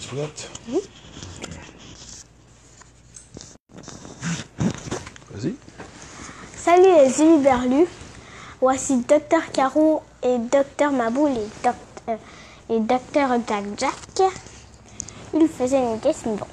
[0.00, 0.50] Tu prête?
[5.32, 5.54] Vas-y.
[6.56, 7.86] Salut les Uniberlus.
[8.60, 12.18] Voici Docteur Caro et Docteur Maboul et Docteur,
[12.70, 14.32] et Docteur Jack Jack.
[15.34, 16.36] Ils faisaient une question.
[16.36, 16.46] Bon.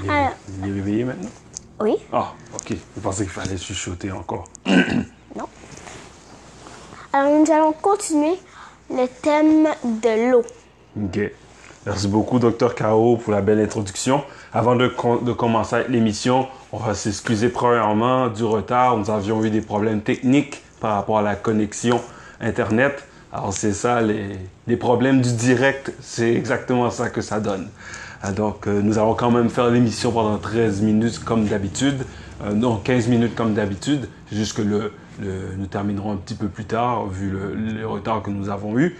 [0.00, 1.30] Il est, Alors, il est réveillé maintenant?
[1.80, 2.74] oui, Ah, ok.
[2.96, 4.44] Je pensais qu'il fallait chuchoter encore?
[4.66, 5.46] non.
[7.12, 8.38] Alors nous allons continuer
[8.90, 10.42] le thème de l'eau.
[10.96, 11.32] Ok.
[11.84, 12.74] Merci beaucoup, Dr.
[12.76, 14.22] K.O., pour la belle introduction.
[14.52, 18.96] Avant de, com- de commencer l'émission, on va s'excuser premièrement du retard.
[18.96, 22.00] Nous avions eu des problèmes techniques par rapport à la connexion
[22.40, 23.04] Internet.
[23.32, 27.68] Alors, c'est ça, les, problèmes du direct, c'est exactement ça que ça donne.
[28.22, 32.04] Ah, Donc, euh, nous allons quand même faire l'émission pendant 13 minutes comme d'habitude.
[32.44, 34.08] Euh, non, 15 minutes comme d'habitude.
[34.30, 38.22] C'est juste que le, le- nous terminerons un petit peu plus tard, vu le retard
[38.22, 38.96] que nous avons eu.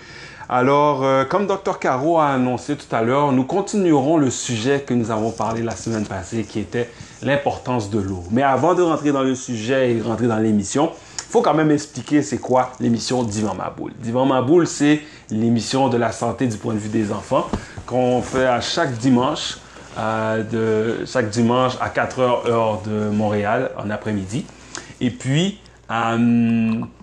[0.55, 1.79] Alors, euh, comme Dr.
[1.79, 5.75] Caro a annoncé tout à l'heure, nous continuerons le sujet que nous avons parlé la
[5.75, 6.91] semaine passée, qui était
[7.23, 8.23] l'importance de l'eau.
[8.31, 10.91] Mais avant de rentrer dans le sujet et rentrer dans l'émission,
[11.21, 13.93] il faut quand même expliquer c'est quoi l'émission Divan Maboul.
[13.99, 17.49] Divan Maboul, c'est l'émission de la santé du point de vue des enfants
[17.87, 19.57] qu'on fait à chaque dimanche,
[19.97, 24.45] euh, chaque dimanche à 4 heures heure de Montréal en après-midi.
[25.01, 25.62] Et puis,
[25.93, 26.17] euh,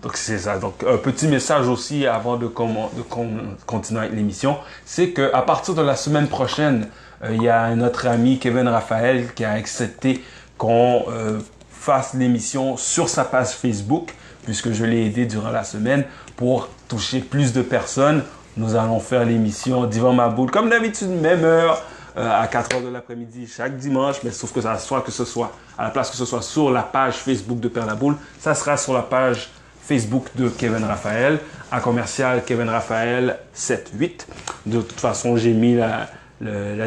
[0.02, 0.58] donc c'est ça.
[0.58, 5.82] Donc un petit message aussi avant de, continuer avec l'émission, c'est que à partir de
[5.82, 6.88] la semaine prochaine,
[7.22, 10.24] euh, il y a notre ami Kevin Raphaël qui a accepté
[10.58, 11.38] qu'on euh,
[11.70, 16.04] fasse l'émission sur sa page Facebook, puisque je l'ai aidé durant la semaine
[16.36, 18.24] pour toucher plus de personnes.
[18.56, 21.82] Nous allons faire l'émission Divan Maboul comme d'habitude, même heure,
[22.16, 25.52] à 4 heures de l'après-midi chaque dimanche, mais sauf que ça soit que ce soit
[25.78, 28.54] à la place que ce soit sur la page Facebook de Père la Boule, ça
[28.54, 29.48] sera sur la page
[29.82, 31.40] Facebook de Kevin Raphaël,
[31.72, 34.26] à commercial Kevin Raphaël 78.
[34.66, 36.08] De toute façon, j'ai mis la,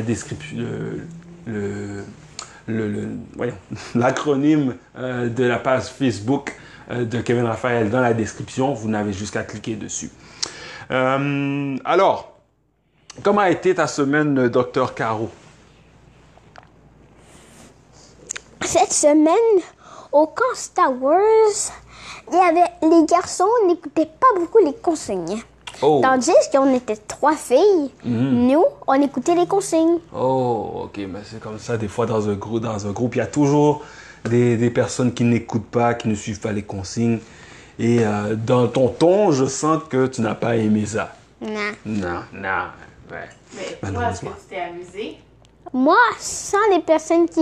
[0.02, 0.58] description,
[1.46, 2.04] le,
[2.68, 3.10] le- le-
[3.96, 6.56] l'acronyme euh, de la page Facebook
[6.92, 8.74] euh, de Kevin Raphaël dans la description.
[8.74, 10.10] Vous n'avez juste qu'à cliquer dessus.
[10.92, 12.33] Euh, alors,
[13.22, 15.30] comment a été ta semaine, docteur Caro?
[18.62, 19.62] Cette semaine,
[20.12, 21.20] au camp Star Wars,
[22.32, 25.44] il y avait les garçons n'écoutaient pas beaucoup les consignes.
[25.82, 26.00] Oh.
[26.02, 29.98] Tandis qu'on était trois filles, nous, on écoutait les consignes.
[30.16, 33.18] Oh, ok, mais c'est comme ça, des fois dans un groupe, dans un groupe, il
[33.18, 33.84] y a toujours
[34.24, 37.20] des, des personnes qui n'écoutent pas, qui ne suivent pas les consignes.
[37.80, 41.16] Et euh, dans ton ton, je sens que tu n'as pas aimé ça.
[41.42, 41.72] Non.
[41.86, 42.66] Non, non,
[43.12, 43.30] ouais.
[43.82, 45.18] Mais toi, est-ce que tu t'es amusé?
[45.74, 47.42] Moi, sans les personnes qui...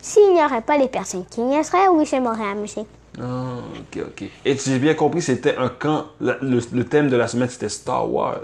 [0.00, 2.86] S'il n'y aurait pas les personnes qui y seraient, oui, je m'aurais amusé.
[3.20, 4.24] Ah, ok, ok.
[4.44, 7.48] Et tu as bien compris, c'était un camp, la- le, le thème de la semaine,
[7.48, 8.38] c'était Star Wars.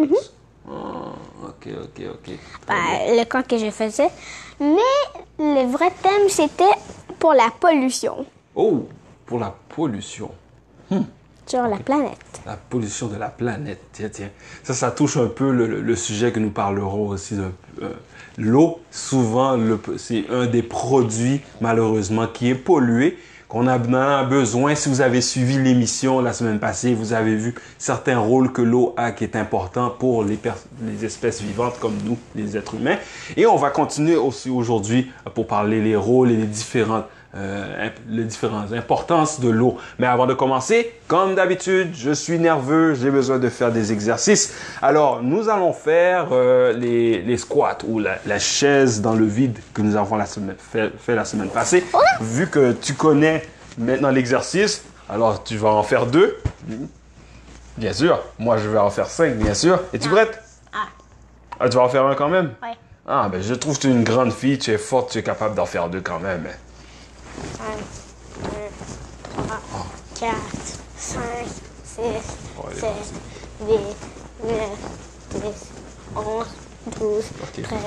[0.69, 1.13] Ah,
[1.45, 2.31] ok, ok, ok.
[2.69, 4.09] Ben, le camp que je faisais.
[4.61, 4.77] Mais
[5.39, 6.65] le vrai thème, c'était
[7.19, 8.25] pour la pollution
[8.55, 8.87] Oh,
[9.27, 10.31] pour la pollution.
[11.61, 12.19] La planète.
[12.47, 13.81] La pollution de la planète.
[13.93, 14.31] Tiens, tiens.
[14.63, 17.35] Ça, ça touche un peu le, sujet que nous parlerons aussi.
[17.37, 17.51] de-
[17.83, 17.91] euh,
[18.39, 19.59] L'eau, souvent,
[19.99, 24.75] c'est un des produits, malheureusement, qui est pollué, qu'on a, en a besoin.
[24.75, 28.95] Si vous avez suivi l'émission la semaine passée, vous avez vu certains rôles que l'eau
[28.97, 30.39] a qui est important pour les,
[30.83, 32.97] les espèces vivantes comme nous, les êtres humains.
[33.37, 37.05] Et on va continuer aussi aujourd'hui pour parler les rôles et les différentes
[37.35, 39.79] euh, les différentes importances de l'eau.
[39.99, 44.55] Mais avant de commencer, comme d'habitude, je suis nerveux, j'ai besoin de faire des exercices.
[44.83, 49.59] Alors, nous allons faire euh, les, les squats ou la, la chaise dans le vide
[49.73, 51.85] que nous avons la semaine, fait, fait la semaine passée.
[52.21, 53.43] Vu que tu connais
[53.79, 56.37] maintenant l'exercice, alors tu vas en faire deux.
[57.79, 58.21] Bien sûr.
[58.39, 59.81] Moi, je vais en faire cinq, bien sûr.
[59.95, 60.39] Es-tu prête?
[60.73, 60.89] Ah.
[61.59, 62.53] Ah, tu vas en faire un quand même?
[62.63, 62.77] Ouais.
[63.07, 65.23] Ah, ben je trouve que tu es une grande fille, tu es forte, tu es
[65.23, 66.47] capable d'en faire deux quand même.
[67.61, 68.49] 1, 2,
[69.47, 69.61] 3,
[70.21, 70.35] 4,
[70.97, 71.21] 5,
[71.85, 72.01] 6,
[72.59, 72.91] Oh, elle est 7,
[73.69, 73.79] 8,
[74.45, 74.57] 9,
[75.35, 75.41] 10,
[76.17, 76.47] 11,
[76.99, 77.63] 12, Ok.
[77.63, 77.81] 13,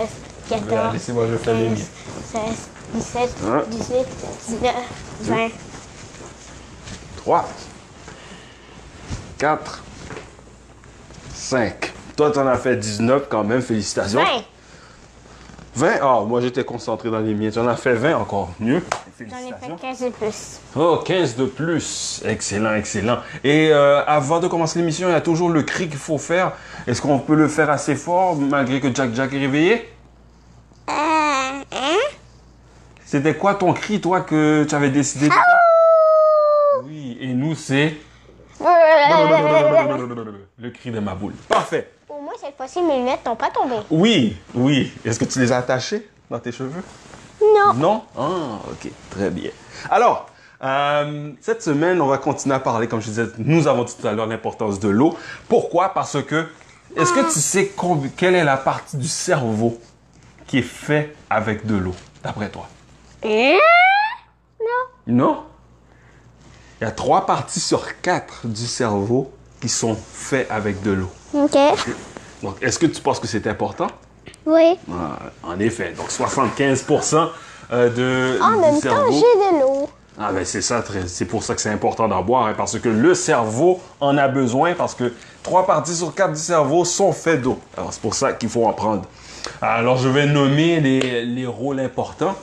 [0.50, 1.86] Ben, 14, Laissez-moi, je fais les 15, miens.
[2.32, 3.64] 16, 17, Un.
[3.70, 4.06] 18,
[4.50, 4.76] 19,
[5.22, 5.50] 20,
[7.18, 7.46] 3,
[9.38, 9.84] 4,
[11.34, 11.94] 5.
[12.16, 14.22] Toi, t'en as fait 19 quand même, félicitations.
[14.24, 14.44] 20.
[15.76, 16.00] 20?
[16.02, 17.50] Ah, moi j'étais concentré dans les miens.
[17.52, 18.52] Tu en as fait 20 encore.
[18.60, 18.82] Mieux.
[19.18, 19.78] J'en ai fait Félicitations.
[19.78, 20.60] 15 de plus.
[20.76, 22.22] Oh, 15 de plus.
[22.26, 23.20] Excellent, excellent.
[23.44, 26.52] Et euh, avant de commencer l'émission, il y a toujours le cri qu'il faut faire.
[26.86, 29.90] Est-ce qu'on peut le faire assez fort malgré que Jack Jack est réveillé?
[30.90, 31.98] Euh, hein?
[33.06, 35.44] C'était quoi ton cri, toi, que tu avais décidé de faire?
[36.84, 37.96] Oui, et nous, c'est?
[40.58, 41.34] Le cri de ma boule.
[41.48, 41.90] Parfait.
[42.10, 43.76] Au moins, moi, cette fois-ci, mes lunettes n'ont pas tombé.
[43.90, 44.92] Oui, oui.
[45.06, 46.84] Est-ce que tu les as attachées dans tes cheveux?
[47.54, 47.74] Non.
[47.74, 48.04] Non?
[48.18, 49.52] Ah, ok, très bien.
[49.90, 50.28] Alors,
[50.64, 54.08] euh, cette semaine, on va continuer à parler, comme je disais, nous avons dit tout
[54.08, 55.16] à l'heure l'importance de l'eau.
[55.48, 55.90] Pourquoi?
[55.90, 56.48] Parce que,
[56.96, 57.74] est-ce que tu sais
[58.16, 59.80] quelle est la partie du cerveau
[60.48, 62.68] qui est fait avec de l'eau, d'après toi?
[63.24, 63.58] Hein?
[65.08, 65.44] Non?
[66.82, 69.32] Il y a trois parties sur quatre du cerveau
[69.62, 71.12] qui sont faits avec de l'eau.
[71.34, 71.58] Ok.
[72.42, 73.88] Donc, est-ce que tu penses que c'est important?
[74.46, 74.78] Oui.
[74.92, 75.94] Ah, en effet.
[75.98, 77.28] Donc, 75%
[77.74, 79.12] euh, de, En même temps, cerveau.
[79.12, 79.90] j'ai de l'eau.
[80.18, 82.88] Ah ben c'est ça, c'est pour ça que c'est important d'en boire, hein, parce que
[82.88, 85.12] le cerveau en a besoin, parce que
[85.44, 87.60] trois parties sur quatre du cerveau sont faits d'eau.
[87.76, 89.02] Alors c'est pour ça qu'il faut en prendre.
[89.62, 92.34] Alors je vais nommer les, les rôles importants.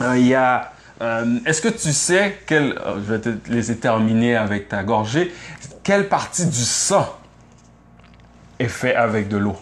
[0.00, 0.70] Euh, Il y a...
[1.00, 2.78] euh, Est-ce que tu sais quel...
[2.78, 5.34] euh, je vais te laisser terminer avec ta gorgée.
[5.82, 7.06] Quelle partie du sang
[8.60, 9.56] est fait avec de l'eau?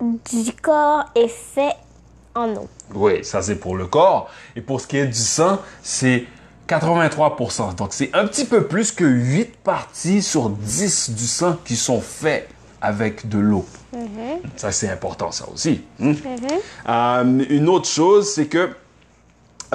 [0.00, 1.74] du corps est fait
[2.36, 2.68] en eau.
[2.94, 4.30] Oui, ça c'est pour le corps.
[4.54, 6.24] Et pour ce qui est du sang, c'est
[6.68, 7.74] 83%.
[7.76, 12.00] Donc c'est un petit peu plus que 8 parties sur 10 du sang qui sont
[12.00, 12.48] faits
[12.80, 13.64] avec de l'eau.
[14.56, 15.82] Ça c'est important ça aussi.
[16.00, 16.12] hein.
[16.88, 18.68] Euh, une autre chose, c'est que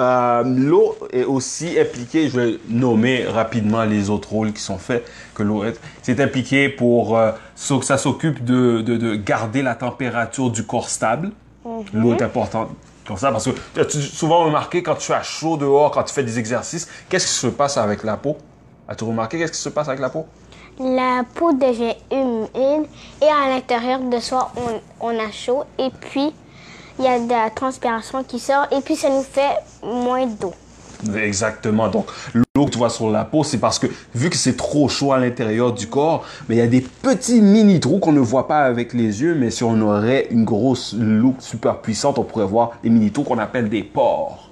[0.00, 5.04] euh, l'eau est aussi impliquée, je vais nommer rapidement les autres rôles qui sont faits,
[5.34, 10.50] que l'eau est, c'est impliqué pour, euh, ça s'occupe de, de, de garder la température
[10.50, 11.30] du corps stable.
[11.92, 12.70] L'eau est importante
[13.06, 16.22] comme ça parce que as-tu souvent remarqué quand tu as chaud dehors, quand tu fais
[16.22, 18.36] des exercices, qu'est-ce qui se passe avec la peau?
[18.88, 20.26] As-tu remarqué qu'est-ce qui se passe avec la peau?
[20.78, 22.86] La peau devient humide
[23.20, 26.32] et à l'intérieur de soi, on, on a chaud et puis
[26.98, 30.54] il y a de la transpiration qui sort et puis ça nous fait moins d'eau.
[31.14, 31.88] Exactement.
[31.88, 32.06] Donc,
[32.62, 35.12] l'eau que tu vois sur la peau, c'est parce que vu que c'est trop chaud
[35.12, 38.46] à l'intérieur du corps, mais il y a des petits mini trous qu'on ne voit
[38.46, 42.46] pas avec les yeux, mais si on aurait une grosse loupe super puissante, on pourrait
[42.46, 44.50] voir des mini trous qu'on appelle des pores.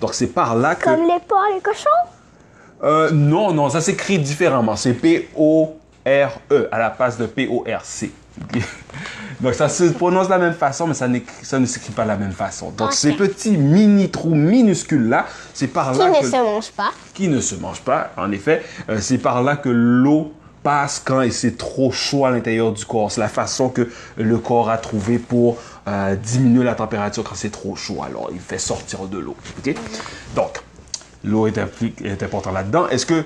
[0.00, 0.84] Donc, c'est par là que...
[0.84, 1.88] Comme les porcs, les cochons?
[2.82, 4.74] Euh, non, non, ça s'écrit différemment.
[4.74, 8.06] C'est P-O-R-E à la place de P-O-R-C.
[8.06, 8.12] Ok?
[9.40, 11.08] Donc ça se prononce de la même façon, mais ça,
[11.42, 12.70] ça ne s'écrit pas de la même façon.
[12.70, 16.70] Donc ces petits mini trous minuscules là, c'est par qui là ne que se mangent
[16.70, 16.92] pas.
[17.12, 20.32] qui ne se mange pas, en effet, euh, c'est par là que l'eau
[20.62, 23.10] passe quand c'est trop chaud à l'intérieur du corps.
[23.10, 25.56] C'est la façon que le corps a trouvé pour
[25.88, 28.00] euh, diminuer la température quand c'est trop chaud.
[28.04, 29.34] Alors, il fait sortir de l'eau.
[30.36, 30.62] Donc,
[31.24, 31.58] l'eau est,
[32.04, 32.86] est important là-dedans.
[32.88, 33.24] Est-ce que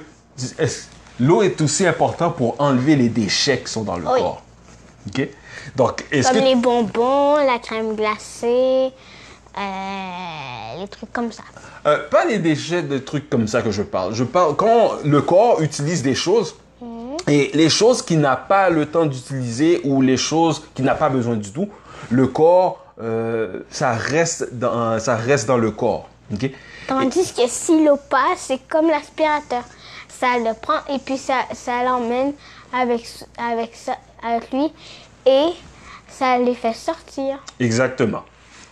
[1.20, 4.19] l'eau est aussi important pour enlever les déchets qui sont dans le Oui.
[4.19, 4.43] corps?
[5.08, 5.29] OK?
[5.76, 6.44] Donc, est-ce Comme que...
[6.44, 8.91] les bonbons, la crème glacée,
[9.58, 11.43] euh, les trucs comme ça.
[11.87, 14.14] Euh, pas les déchets de trucs comme ça que je parle.
[14.14, 16.56] Je parle quand le corps utilise des choses
[17.29, 21.09] et les choses qu'il n'a pas le temps d'utiliser ou les choses qu'il n'a pas
[21.09, 21.69] besoin du tout,
[22.11, 26.09] le corps, euh, ça reste dans, ça reste dans le corps.
[26.88, 29.62] Tandis que si l'eau passe, c'est comme l'aspirateur.
[30.09, 32.33] Ça le prend et puis ça, ça l'emmène
[32.73, 33.07] avec,
[33.38, 34.73] avec, ça- avec lui
[35.26, 35.49] et
[36.09, 37.38] ça les fait sortir.
[37.61, 38.23] Exactement.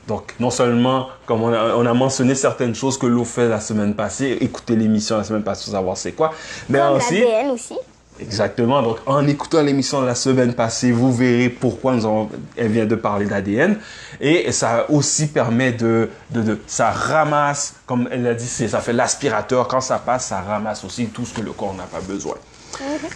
[0.06, 3.61] Donc, non seulement, comme on a, on a mentionné certaines choses que l'eau fait la
[3.61, 6.32] semaine passée, écoutez l'émission la semaine passée pour savoir c'est quoi,
[6.68, 7.75] mais Comme aussi, l'ADN aussi.
[8.20, 8.80] Exactement.
[8.82, 12.87] Donc, en écoutant l'émission de la semaine passée, vous verrez pourquoi nous avons, elle vient
[12.87, 13.78] de parler d'ADN.
[14.20, 18.92] Et ça aussi permet de, de, de- ça ramasse, comme elle l'a dit, ça fait
[18.92, 19.66] l'aspirateur.
[19.66, 22.37] Quand ça passe, ça ramasse aussi tout ce que le corps n'a pas besoin.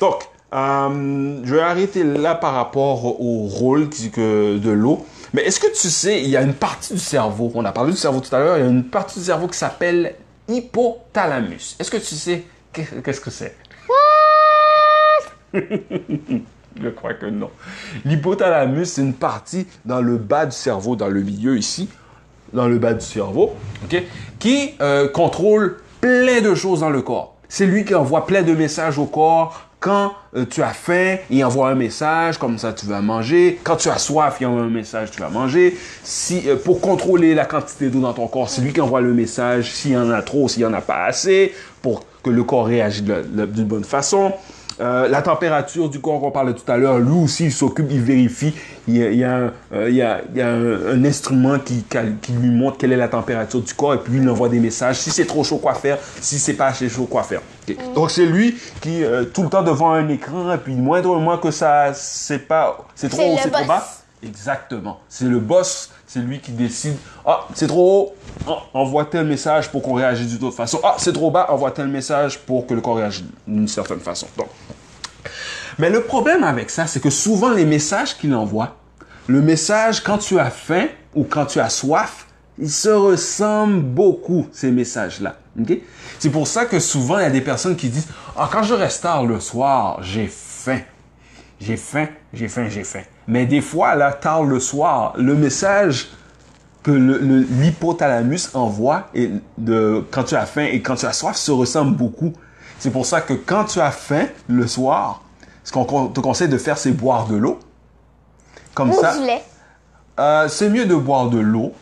[0.01, 0.23] Donc,
[0.55, 5.05] euh, je vais arrêter là par rapport au rôle de l'eau.
[5.35, 7.93] Mais est-ce que tu sais, il y a une partie du cerveau, on a parlé
[7.93, 10.15] du cerveau tout à l'heure, il y a une partie du cerveau qui s'appelle
[10.49, 11.77] hypothalamus.
[11.79, 13.55] Est-ce que tu sais qu'est- qu'est-ce que c'est?
[16.81, 17.51] Je crois que non.
[18.05, 21.89] L'hypothalamus, c'est une partie dans le bas du cerveau, dans le milieu ici,
[22.53, 24.03] dans le bas du cerveau, ok,
[24.39, 27.35] qui euh, contrôle plein de choses dans le corps.
[27.49, 29.68] C'est lui qui envoie plein de messages au corps.
[29.81, 33.61] Quand euh, tu as faim, il envoie un message, comme ça tu vas manger.
[33.63, 35.77] Quand tu as soif, il envoie un message, tu vas manger.
[36.03, 39.15] Si, euh, pour contrôler la quantité d'eau dans ton corps, c'est lui qui envoie le
[39.15, 42.43] message s'il y en a trop, s'il y en a pas assez, pour que le
[42.43, 44.33] corps réagisse d'une bonne façon.
[44.81, 48.01] Euh, la température du corps qu'on parlait tout à l'heure, lui aussi, il s'occupe, il
[48.01, 48.55] vérifie.
[48.87, 50.87] Il y a, il y a un, euh, il y a- il y a un-
[50.95, 51.85] un instrument qui,
[52.23, 54.97] qui lui montre quelle est la température du corps et puis il envoie des messages.
[54.97, 55.99] Si c'est trop chaud, quoi faire.
[56.21, 57.41] Si c'est pas assez chaud, quoi faire.
[57.95, 61.51] Donc c'est lui qui, euh, tout le temps devant un écran, et puis moindrement que
[61.51, 63.87] ça, c'est pas, c'est trop haut, c'est trop bas.
[64.23, 65.01] Exactement.
[65.09, 66.97] C'est le boss, c'est lui qui décide.
[67.25, 68.15] Ah, c'est trop haut,
[68.49, 70.81] Ah, envoie tel message pour qu'on réagisse d'une autre façon.
[70.83, 74.27] Ah, c'est trop bas, envoie tel message pour que le corps réagisse d'une certaine façon.
[74.37, 74.49] Donc.
[75.79, 78.77] Mais le problème avec ça, c'est que souvent les messages qu'il envoie,
[79.29, 82.27] le message quand tu as faim ou quand tu as soif,
[82.59, 85.37] ils se ressemblent beaucoup, ces messages-là.
[86.19, 88.75] C'est pour ça que souvent, il y a des personnes qui disent Ah, quand je
[88.75, 90.81] reste tard le soir, j'ai faim.
[91.61, 93.03] J'ai faim, j'ai faim, j'ai faim.
[93.29, 96.09] Mais des fois, là, tard le soir, le message
[96.83, 101.51] que l'hypothalamus envoie et de, quand tu as faim et quand tu as soif se
[101.51, 102.33] ressemblent beaucoup.
[102.79, 105.23] C'est pour ça que quand tu as faim le soir,
[105.63, 107.59] ce qu'on te conseille de faire, c'est boire de l'eau.
[108.75, 109.19] Comme Ou ça.
[109.19, 109.45] du lait.
[110.19, 111.75] Euh, c'est mieux de boire de l'eau.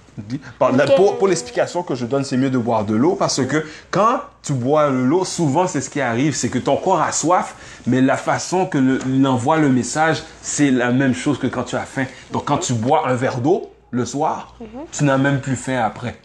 [0.96, 4.20] Pour, pour l'explication que je donne, c'est mieux de boire de l'eau parce que quand
[4.42, 7.54] tu bois de l'eau, souvent c'est ce qui arrive, c'est que ton corps a soif,
[7.86, 11.64] mais la façon que le- il envoie le message, c'est la même chose que quand
[11.64, 12.06] tu as faim.
[12.32, 14.54] Donc quand tu bois un verre d'eau le soir,
[14.92, 16.16] tu n'as même plus faim après.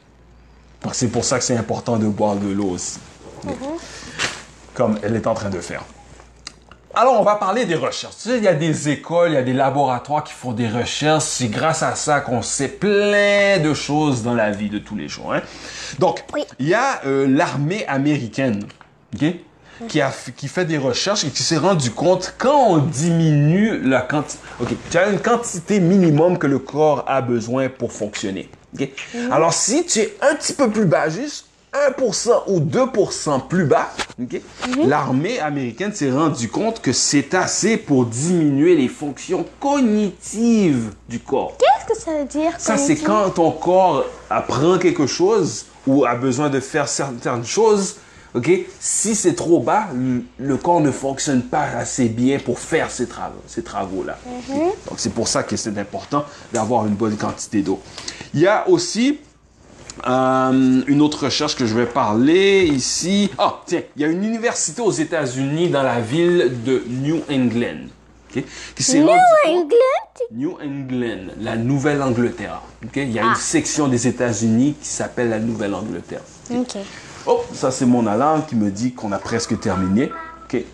[0.84, 3.00] Donc c'est pour ça que c'est important de boire de l'eau aussi.
[4.74, 5.84] Comme elle est en train de faire.
[6.94, 8.16] Alors, on va parler des recherches.
[8.22, 10.68] Tu sais, il y a des écoles, il y a des laboratoires qui font des
[10.68, 11.24] recherches.
[11.24, 15.08] C'est grâce à ça qu'on sait plein de choses dans la vie de tous les
[15.08, 15.34] jours.
[15.34, 15.42] hein.
[16.00, 16.44] Donc, Oui.
[16.60, 18.64] il y a euh, l'armée américaine,
[19.16, 19.26] ok,
[19.88, 24.02] qui, a, qui fait des recherches et qui s'est rendu compte quand on diminue la
[24.02, 24.44] quantité.
[24.60, 28.50] Ok, tu as une quantité minimum que le corps a besoin pour fonctionner.
[29.32, 33.90] Alors, si tu es un petit peu plus bas, juste 1% ou 2% plus bas,
[34.22, 34.42] ok,
[34.86, 41.56] l'armée américaine s'est rendu compte que c'est assez pour diminuer les fonctions cognitives du corps.
[41.58, 46.16] Qu'est-ce que ça veut dire Ça, c'est quand ton corps apprend quelque chose ou a
[46.16, 47.96] besoin de faire certaines choses.
[48.34, 48.50] Ok,
[48.80, 53.06] si c'est trop bas, le, le corps ne fonctionne pas assez bien pour faire ces
[53.06, 54.18] travaux, ces travaux-là.
[54.26, 54.56] Ok?
[54.90, 56.24] Donc c'est pour ça que c'est important
[56.54, 57.82] d'avoir une bonne quantité d'eau.
[58.34, 59.20] Il y a aussi
[60.08, 63.30] euh, une autre recherche que je vais parler ici.
[63.38, 67.88] Ah, tiens, il y a une université aux États-Unis dans la ville de New England.
[68.36, 68.44] ok,
[68.76, 69.78] qui s'est New compte- England?
[70.34, 72.62] New England, la Nouvelle-Angleterre.
[72.86, 72.92] ok?
[72.96, 73.40] Il y a une Ah.
[73.40, 76.22] section des États-Unis qui s'appelle la Nouvelle-Angleterre.
[76.54, 76.78] Ok?
[77.28, 80.12] Oh, ça c'est mon alarme qui me dit qu'on a presque terminé.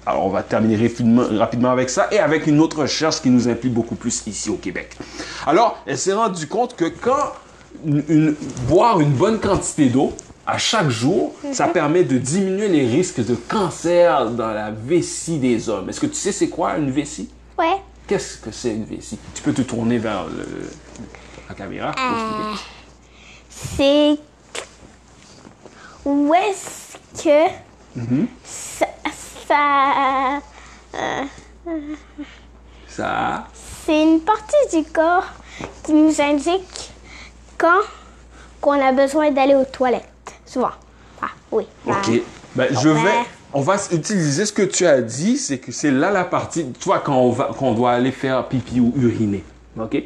[0.08, 3.48] Alors on va terminer rapidement, rapidement avec ça et avec une autre recherche qui nous
[3.48, 4.98] implique beaucoup plus ici au Québec.
[5.46, 7.32] Alors, elle s'est rendue compte que quand
[7.86, 8.36] une- une-
[8.68, 10.14] boire une bonne quantité d'eau
[10.46, 15.68] à chaque jour, ça permet de diminuer les risques de cancer dans la vessie des
[15.70, 15.90] hommes.
[15.90, 17.30] Est-ce que tu sais c'est quoi une vessie?
[17.58, 17.78] Ouais.
[18.08, 19.20] Qu'est-ce que c'est une vessie?
[19.36, 20.70] Tu peux te tourner vers le-
[21.50, 21.92] la caméra.
[21.98, 22.56] Euh.
[23.50, 24.18] C'est
[26.06, 27.50] où est-ce que
[28.00, 28.28] Mhm.
[28.46, 28.86] ça,
[29.48, 30.40] ça-
[32.88, 33.48] Ça.
[33.86, 35.26] c'est une partie du corps
[35.84, 36.87] qui nous indique
[37.58, 37.82] quand
[38.62, 40.04] qu'on a besoin d'aller aux toilettes.
[40.46, 40.72] Souvent.
[41.22, 41.66] Ah oui.
[41.86, 41.96] Ok.
[41.96, 42.12] Ah.
[42.56, 43.04] Ben, je Ouais.
[43.04, 43.20] vais.
[43.54, 46.66] On va utiliser ce que tu as dit, c'est que c'est là la partie.
[46.80, 49.44] Tu vois, quand on, va, quand on doit aller faire pipi ou uriner.
[49.80, 49.98] Ok?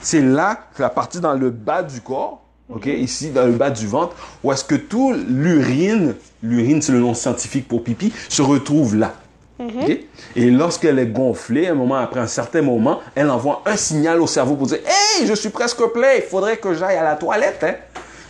[0.00, 2.42] C'est là la partie dans le bas du corps.
[2.68, 2.86] Ok?
[2.86, 7.14] Ici, dans le bas du ventre, où est-ce que tout l'urine, l'urine c'est le nom
[7.14, 9.14] scientifique pour pipi, se retrouve là.
[9.62, 9.98] Ok?
[10.36, 14.26] Et lorsqu'elle est gonflée, un moment après un certain moment, elle envoie un signal au
[14.26, 17.62] cerveau pour dire Hey, je suis presque plein, il faudrait que j'aille à la toilette.
[17.64, 17.74] hein.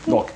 [0.09, 0.27] Donc,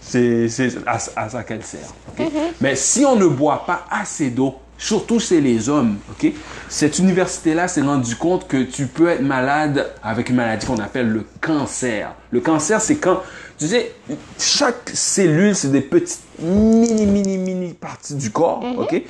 [0.00, 1.92] c'est c'est à, à ça qu'elle sert.
[2.18, 2.26] ok?
[2.60, 6.30] Mais si on ne boit pas assez d'eau, surtout chez les hommes, ok,
[6.68, 11.08] cette université-là s'est rendu compte que tu peux être malade avec une maladie qu'on appelle
[11.08, 12.14] le cancer.
[12.30, 13.20] Le cancer, c'est quand,
[13.58, 13.92] tu sais,
[14.38, 19.00] chaque cellule, c'est des petites mini, mini, mini parties du corps, ok?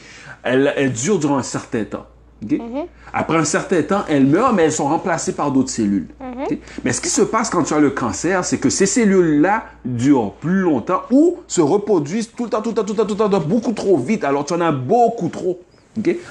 [0.45, 2.07] Elles durent durant un certain temps.
[2.45, 2.61] ok?
[3.13, 6.09] Après un certain temps, elles meurent, mais elles sont remplacées par d'autres cellules.
[6.21, 6.59] ok?
[6.85, 10.33] Mais ce qui se passe quand tu as le cancer, c'est que ces cellules-là durent
[10.33, 13.25] plus longtemps ou se reproduisent tout le temps, tout le temps, tout le temps, tout
[13.25, 14.25] le temps, beaucoup trop vite.
[14.25, 15.61] Alors tu en as beaucoup trop.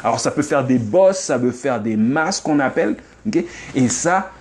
[0.03, 2.97] Alors ça peut faire des bosses, ça peut faire des masses qu'on appelle.
[3.73, 4.31] Et ça,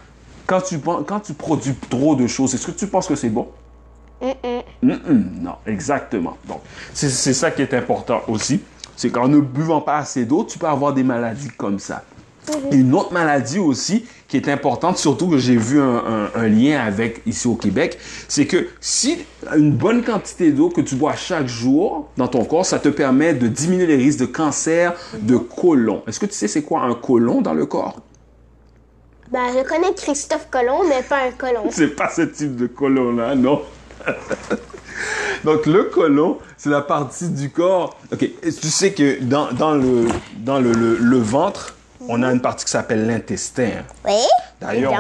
[0.47, 3.47] quand tu, quand tu produis trop de choses, est-ce que tu penses que c'est bon?
[4.83, 6.37] Non, exactement.
[6.49, 6.61] Donc,
[6.93, 8.61] c'est ça qui est important aussi.
[8.97, 12.05] C'est qu'en ne buvant pas assez d'eau, tu peux avoir des maladies comme ça.
[12.73, 16.81] Une autre maladie aussi qui est importante, surtout que j'ai vu un, un- un lien
[16.81, 19.19] avec ici au Québec, c'est que si
[19.57, 23.33] une bonne quantité d'eau que tu bois chaque jour dans ton corps, ça te permet
[23.35, 26.03] de diminuer les risques de cancer de côlon.
[26.09, 28.01] Est-ce que tu sais c'est quoi un côlon dans le corps?
[29.31, 31.67] Ben, je connais Christophe Colomb, mais pas un colon.
[31.71, 33.63] C'est pas ce type de côlon-là, non.
[35.45, 37.97] Donc, le côlon, c'est la partie du corps.
[38.13, 40.07] OK, tu sais que dans, dans, le,
[40.39, 41.75] dans le, le- le ventre,
[42.09, 43.71] on a une partie qui s'appelle l'intestin.
[44.05, 44.13] Oui.
[44.61, 44.93] D'ailleurs,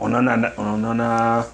[0.00, 1.46] on, on en a, on en a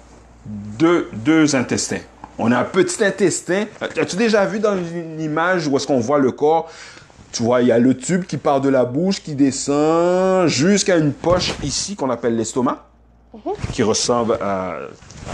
[0.45, 1.99] deux, deux intestins.
[2.37, 3.65] On a un petit intestin.
[3.81, 6.69] As-tu déjà vu dans une image où est-ce qu'on voit le corps?
[7.31, 10.97] Tu vois, il y a le tube qui part de la bouche, qui descend jusqu'à
[10.97, 12.85] une poche ici qu'on appelle l'estomac,
[13.73, 14.75] qui ressemble à,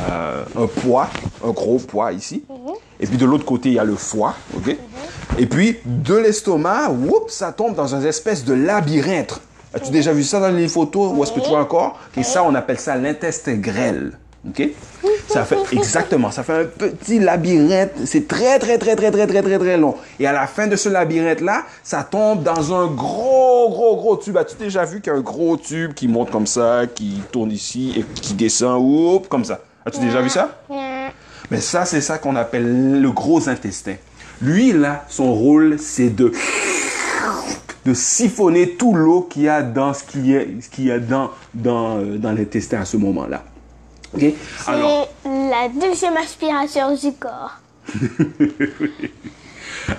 [0.07, 1.09] à un poids,
[1.45, 2.43] un gros poids ici.
[3.03, 4.77] Et puis de l'autre côté, il y a le foie, ok?
[5.37, 6.89] Et puis de l'estomac,
[7.27, 9.41] ça tombe dans une espèce de labyrinthe.
[9.73, 11.11] As-tu déjà vu ça dans les photos?
[11.13, 11.99] Où est-ce que tu vois encore?
[12.15, 14.13] Et ça, on appelle ça l'intestin grêle.
[14.47, 14.69] OK?
[15.27, 17.91] Ça fait exactement, ça fait un petit labyrinthe.
[18.05, 19.95] C'est très, très, très, très, très, très, très, très long.
[20.17, 24.37] Et à la fin de ce labyrinthe-là, ça tombe dans un gros, gros, gros tube.
[24.37, 27.51] As-tu déjà vu qu'il y a un gros tube qui monte comme ça, qui tourne
[27.51, 29.59] ici et qui descend, oup, comme ça?
[29.85, 30.49] As-tu déjà vu ça?
[31.51, 33.95] Mais ça, c'est ça qu'on appelle le gros intestin.
[34.41, 36.31] Lui, là, son rôle, c'est de
[37.85, 40.91] de siphonner tout l'eau qu'il y a dans ce qu'il y a, ce qu'il y
[40.91, 43.43] a dans, dans, euh, dans l'intestin à ce moment-là.
[44.13, 44.23] OK?
[44.67, 47.59] Alors, C'est la deuxième aspiration du corps.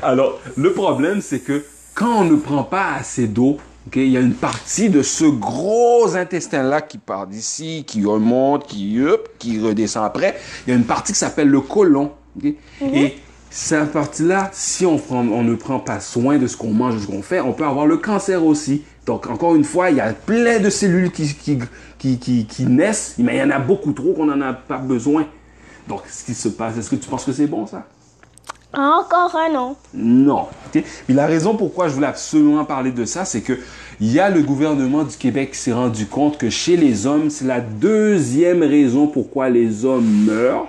[0.02, 4.16] alors, le problème, c'est que quand on ne prend pas assez d'eau, OK, il y
[4.16, 9.60] a une partie de ce gros intestin-là qui part d'ici, qui remonte, qui, hop, qui
[9.60, 10.36] redescend après.
[10.66, 12.12] Il y a une partie qui s'appelle le côlon.
[12.36, 12.54] OK?
[12.94, 13.14] Et
[13.50, 17.00] cette partie-là, si on, prend- on ne prend pas soin de ce qu'on mange, de
[17.00, 18.82] ce qu'on fait, on peut avoir le cancer aussi.
[19.06, 21.58] Donc, encore une fois, il y a plein de cellules qui, qui,
[21.98, 24.78] qui, qui, qui naissent, mais il y en a beaucoup trop qu'on n'en a pas
[24.78, 25.26] besoin.
[25.86, 27.86] Donc, ce qui se passe, est-ce que tu penses que c'est bon, ça?
[28.76, 29.76] Encore un non.
[29.94, 30.46] Non.
[30.72, 33.58] Puis la raison pourquoi je voulais absolument parler de ça, c'est que
[34.00, 37.30] il y a le gouvernement du Québec qui s'est rendu compte que chez les hommes,
[37.30, 40.66] c'est la deuxième raison pourquoi les hommes meurent,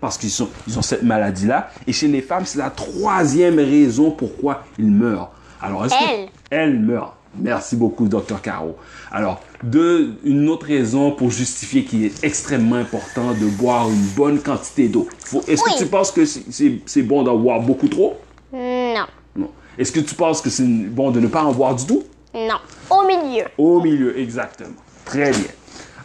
[0.00, 1.70] parce qu'ils sont, ils ont cette maladie-là.
[1.86, 5.30] Et chez les femmes, c'est la troisième raison pourquoi ils meurent.
[5.60, 7.14] Alors, est-ce que elles meurent?
[7.38, 8.40] Merci beaucoup, Dr.
[8.42, 8.76] Caro.
[9.10, 14.40] Alors, de, une autre raison pour justifier qu'il est extrêmement important de boire une bonne
[14.40, 15.06] quantité d'eau.
[15.46, 15.72] Est-ce Oui.
[15.74, 18.16] que tu penses que c'est- bon d'en boire beaucoup trop?
[18.52, 19.06] Non.
[19.36, 19.50] Non.
[19.78, 22.02] Est-ce que tu penses que c'est bon de ne pas en boire du tout?
[22.34, 22.58] Non.
[22.90, 23.44] Au milieu.
[23.58, 24.70] Au milieu, exactement.
[25.04, 25.50] Très bien.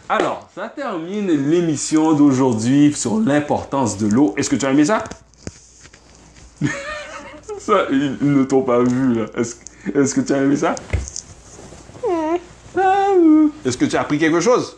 [0.08, 4.34] Alors, ça termine l'émission d'aujourd'hui sur l'importance de l'eau.
[4.36, 5.04] Est-ce que tu as aimé ça?
[7.58, 9.26] ça, ils, ne t'ont pas vu, là.
[9.36, 9.56] Est-ce
[9.94, 10.74] est-ce que tu as aimé ça?
[13.64, 14.76] Est-ce que tu as appris quelque chose?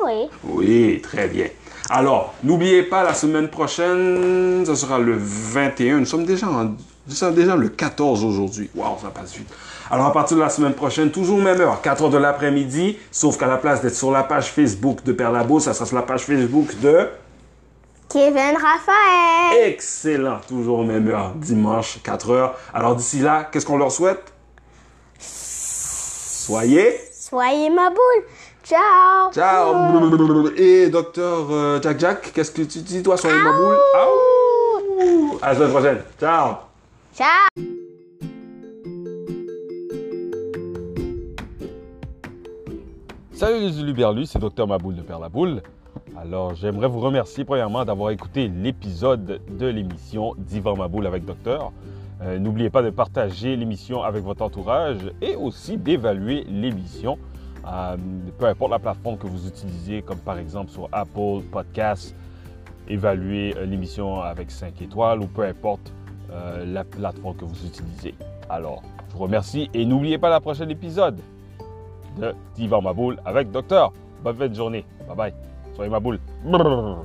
[0.00, 0.28] Oui.
[0.44, 1.46] Oui, très bien.
[1.88, 5.98] Alors, n'oubliez pas, la semaine prochaine, ce sera le 21.
[6.00, 8.68] Nous sommes déjà, en- nous sommes déjà le 14 aujourd'hui.
[8.74, 9.48] Waouh, ça passe vite.
[9.90, 13.38] Alors, à partir de la semaine prochaine, toujours même heure, 4 heures de l'après-midi, sauf
[13.38, 16.02] qu'à la place d'être sur la page Facebook de Père Labo, ça sera sur la
[16.02, 17.08] page Facebook de...
[18.08, 19.68] Kevin Raphaël.
[19.68, 22.54] Excellent, toujours même heure, dimanche, 4 heures.
[22.74, 24.32] Alors, d'ici là, qu'est-ce qu'on leur souhaite?
[25.20, 26.98] Soyez...
[27.28, 28.24] Soyez ma boule.
[28.62, 29.32] Ciao.
[29.32, 30.52] Ciao.
[30.56, 33.76] Et docteur euh, Jack Jack, qu'est-ce que tu dis toi, soyez ma boule?
[33.96, 35.38] Aouh.
[35.42, 35.98] À la semaine prochaine.
[36.20, 36.54] Ciao.
[37.12, 37.48] Ciao.
[43.32, 45.62] Salut les Uluberlus, c'est Docteur Maboule de Père la Boule.
[46.16, 51.72] Alors, j'aimerais vous remercier premièrement d'avoir écouté l'épisode de l'émission Divan Maboule avec Docteur.
[52.22, 57.18] Euh, N'oubliez pas de partager l'émission avec votre entourage et aussi d'évaluer l'émission,
[57.66, 57.96] euh,
[58.38, 62.14] peu importe la plateforme que vous utilisez, comme par exemple sur Apple Podcasts,
[62.88, 65.92] évaluer euh, l'émission avec 5 étoiles ou peu importe
[66.66, 68.14] la plateforme que vous utilisez.
[68.50, 71.18] Alors, je vous remercie et n'oubliez pas la prochaine épisode
[72.20, 73.92] de Divan Maboule avec Docteur.
[74.22, 74.84] Bonne fin de journée.
[75.06, 75.34] Bye bye.
[75.76, 76.18] Soyez Maboule.
[76.44, 77.04] Brrr.